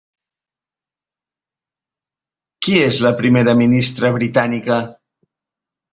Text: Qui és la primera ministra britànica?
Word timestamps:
Qui 2.63 2.81
és 2.89 2.99
la 3.07 3.15
primera 3.21 3.57
ministra 3.63 4.15
britànica? 4.19 4.83